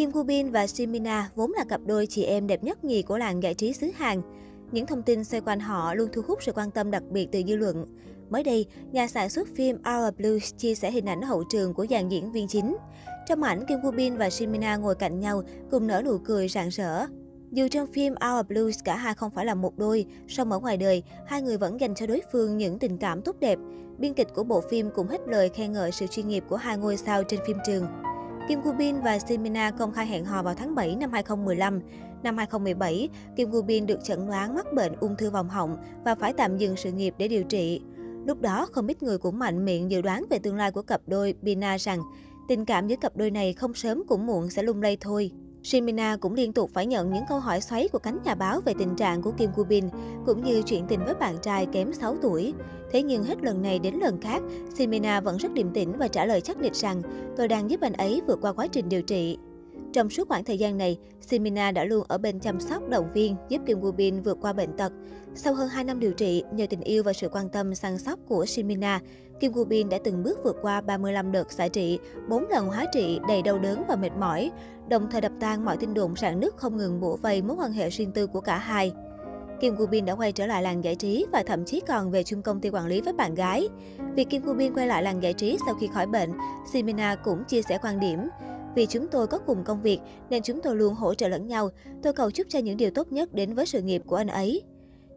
[0.00, 3.18] Kim Woo Bin và Simina vốn là cặp đôi chị em đẹp nhất nhì của
[3.18, 4.22] làng giải trí xứ Hàn.
[4.72, 7.42] Những thông tin xoay quanh họ luôn thu hút sự quan tâm đặc biệt từ
[7.48, 7.86] dư luận.
[8.30, 11.86] Mới đây, nhà sản xuất phim Our Blues chia sẻ hình ảnh hậu trường của
[11.90, 12.76] dàn diễn viên chính.
[13.28, 16.68] Trong ảnh, Kim Woo Bin và Simina ngồi cạnh nhau, cùng nở nụ cười rạng
[16.68, 17.06] rỡ.
[17.50, 20.76] Dù trong phim Our Blues cả hai không phải là một đôi, song ở ngoài
[20.76, 23.58] đời, hai người vẫn dành cho đối phương những tình cảm tốt đẹp.
[23.98, 26.78] Biên kịch của bộ phim cũng hết lời khen ngợi sự chuyên nghiệp của hai
[26.78, 27.86] ngôi sao trên phim trường.
[28.50, 31.80] Kim Woo Bin và Simina công khai hẹn hò vào tháng 7 năm 2015.
[32.22, 36.14] Năm 2017, Kim Woo Bin được chẩn đoán mắc bệnh ung thư vòng họng và
[36.14, 37.80] phải tạm dừng sự nghiệp để điều trị.
[38.26, 41.00] Lúc đó, không ít người cũng mạnh miệng dự đoán về tương lai của cặp
[41.06, 42.00] đôi Bina rằng
[42.48, 45.30] tình cảm giữa cặp đôi này không sớm cũng muộn sẽ lung lay thôi.
[45.62, 48.74] Shimina cũng liên tục phải nhận những câu hỏi xoáy của cánh nhà báo về
[48.78, 49.84] tình trạng của Kim Woo Bin,
[50.26, 52.54] cũng như chuyện tình với bạn trai kém 6 tuổi.
[52.90, 54.42] Thế nhưng hết lần này đến lần khác,
[54.74, 57.02] Shimina vẫn rất điềm tĩnh và trả lời chắc nịch rằng
[57.36, 59.38] tôi đang giúp anh ấy vượt qua quá trình điều trị.
[59.92, 63.36] Trong suốt khoảng thời gian này, Simina đã luôn ở bên chăm sóc, động viên,
[63.48, 64.92] giúp Kim Woo Bin vượt qua bệnh tật.
[65.34, 68.18] Sau hơn 2 năm điều trị, nhờ tình yêu và sự quan tâm săn sóc
[68.28, 69.00] của Simina,
[69.40, 72.84] Kim Woo Bin đã từng bước vượt qua 35 đợt xạ trị, 4 lần hóa
[72.92, 74.50] trị đầy đau đớn và mệt mỏi,
[74.88, 77.72] đồng thời đập tan mọi tin đồn sạn nứt không ngừng bủa vây mối quan
[77.72, 78.92] hệ riêng tư của cả hai.
[79.60, 82.22] Kim Woo Bin đã quay trở lại làng giải trí và thậm chí còn về
[82.22, 83.68] chung công ty quản lý với bạn gái.
[84.14, 86.30] Việc Kim Woo Bin quay lại làng giải trí sau khi khỏi bệnh,
[86.72, 88.18] Simina cũng chia sẻ quan điểm.
[88.74, 89.98] Vì chúng tôi có cùng công việc
[90.30, 91.68] nên chúng tôi luôn hỗ trợ lẫn nhau.
[92.02, 94.62] Tôi cầu chúc cho những điều tốt nhất đến với sự nghiệp của anh ấy.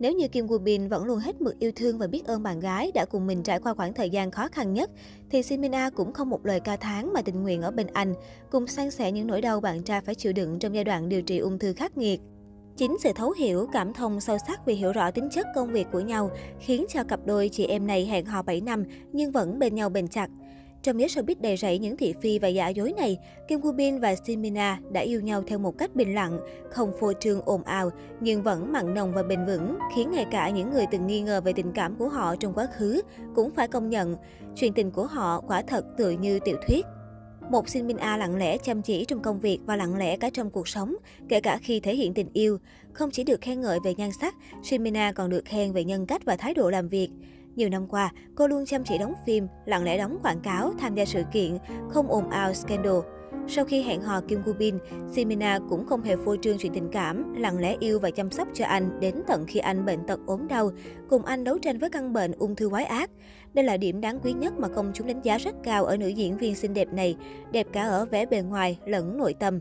[0.00, 2.60] Nếu như Kim Woo Bin vẫn luôn hết mực yêu thương và biết ơn bạn
[2.60, 4.90] gái đã cùng mình trải qua khoảng thời gian khó khăn nhất,
[5.30, 8.14] thì Simina cũng không một lời ca tháng mà tình nguyện ở bên anh,
[8.50, 11.22] cùng san sẻ những nỗi đau bạn trai phải chịu đựng trong giai đoạn điều
[11.22, 12.20] trị ung thư khắc nghiệt.
[12.76, 15.86] Chính sự thấu hiểu, cảm thông sâu sắc vì hiểu rõ tính chất công việc
[15.92, 19.58] của nhau khiến cho cặp đôi chị em này hẹn hò 7 năm nhưng vẫn
[19.58, 20.30] bên nhau bền chặt.
[20.82, 24.00] Trong giới showbiz đầy rẫy những thị phi và giả dối này, Kim Woo Bin
[24.00, 27.62] và Shin Simina đã yêu nhau theo một cách bình lặng, không phô trương ồn
[27.62, 31.20] ào, nhưng vẫn mặn nồng và bền vững, khiến ngay cả những người từng nghi
[31.20, 33.02] ngờ về tình cảm của họ trong quá khứ
[33.34, 34.16] cũng phải công nhận,
[34.56, 36.86] chuyện tình của họ quả thật tựa như tiểu thuyết.
[37.50, 40.30] Một Shin Min A lặng lẽ chăm chỉ trong công việc và lặng lẽ cả
[40.30, 40.96] trong cuộc sống,
[41.28, 42.58] kể cả khi thể hiện tình yêu.
[42.92, 45.84] Không chỉ được khen ngợi về nhan sắc, Shin Min A còn được khen về
[45.84, 47.10] nhân cách và thái độ làm việc.
[47.56, 50.94] Nhiều năm qua, cô luôn chăm chỉ đóng phim, lặng lẽ đóng quảng cáo, tham
[50.94, 52.98] gia sự kiện, không ồn ào scandal.
[53.48, 54.78] Sau khi hẹn hò Kim Woo Bin,
[55.12, 58.48] Simina cũng không hề phô trương chuyện tình cảm, lặng lẽ yêu và chăm sóc
[58.54, 60.70] cho anh đến tận khi anh bệnh tật ốm đau,
[61.08, 63.10] cùng anh đấu tranh với căn bệnh ung thư quái ác.
[63.54, 66.08] Đây là điểm đáng quý nhất mà công chúng đánh giá rất cao ở nữ
[66.08, 67.16] diễn viên xinh đẹp này,
[67.52, 69.58] đẹp cả ở vẻ bề ngoài lẫn nội tâm.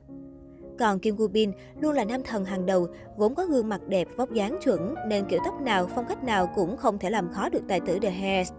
[0.80, 1.52] Còn Kim Woo Bin
[1.82, 5.26] luôn là nam thần hàng đầu, vốn có gương mặt đẹp, vóc dáng chuẩn nên
[5.30, 8.10] kiểu tóc nào, phong cách nào cũng không thể làm khó được tài tử The
[8.10, 8.52] Hairs.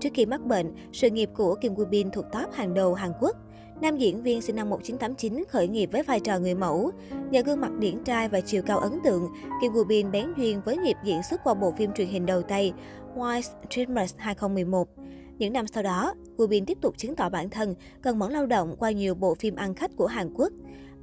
[0.00, 3.12] Trước khi mắc bệnh, sự nghiệp của Kim Woo Bin thuộc top hàng đầu Hàn
[3.20, 3.36] Quốc.
[3.80, 6.90] Nam diễn viên sinh năm 1989 khởi nghiệp với vai trò người mẫu.
[7.30, 9.28] Nhờ gương mặt điển trai và chiều cao ấn tượng,
[9.60, 12.42] Kim Woo Bin bén duyên với nghiệp diễn xuất qua bộ phim truyền hình đầu
[12.42, 12.72] tay
[13.14, 14.88] Wise Dreamers 2011.
[15.38, 18.46] Những năm sau đó, Woo Bin tiếp tục chứng tỏ bản thân, cần mẫn lao
[18.46, 20.52] động qua nhiều bộ phim ăn khách của Hàn Quốc.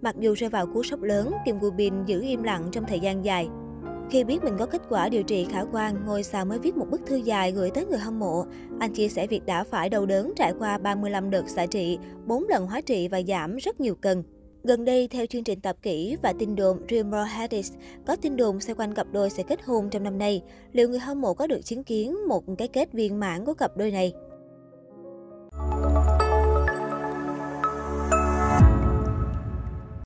[0.03, 2.99] Mặc dù rơi vào cú sốc lớn, Kim Woo Bin giữ im lặng trong thời
[2.99, 3.47] gian dài.
[4.09, 6.85] Khi biết mình có kết quả điều trị khả quan, ngôi sao mới viết một
[6.89, 8.45] bức thư dài gửi tới người hâm mộ.
[8.79, 12.47] Anh chia sẻ việc đã phải đau đớn trải qua 35 đợt xạ trị, 4
[12.49, 14.23] lần hóa trị và giảm rất nhiều cân.
[14.63, 17.71] Gần đây, theo chương trình tạp kỹ và tin đồn Dreamer Hadis,
[18.07, 20.41] có tin đồn xoay quanh cặp đôi sẽ kết hôn trong năm nay.
[20.71, 23.77] Liệu người hâm mộ có được chứng kiến một cái kết viên mãn của cặp
[23.77, 24.13] đôi này?